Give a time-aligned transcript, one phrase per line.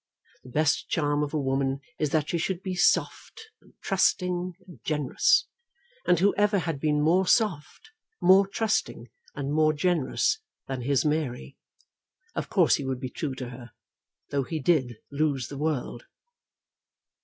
[0.41, 4.83] The best charm of a woman is that she should be soft, and trusting, and
[4.83, 5.45] generous;
[6.07, 11.55] and who ever had been more soft, more trusting, and more generous than his Mary?
[12.33, 13.73] Of course he would be true to her,
[14.31, 16.07] though he did lose the world.